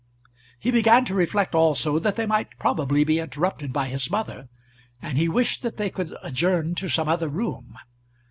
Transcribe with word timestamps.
He 0.57 0.71
began 0.71 1.05
to 1.05 1.13
reflect 1.13 1.53
also 1.53 1.99
that 1.99 2.15
they 2.15 2.25
might 2.25 2.57
probably 2.57 3.03
be 3.03 3.19
interrupted 3.19 3.71
by 3.71 3.87
his 3.87 4.09
mother, 4.09 4.49
and 4.99 5.15
he 5.15 5.29
wished 5.29 5.61
that 5.61 5.77
they 5.77 5.91
could 5.91 6.17
adjourn 6.23 6.73
to 6.73 6.89
some 6.89 7.07
other 7.07 7.29
room. 7.29 7.77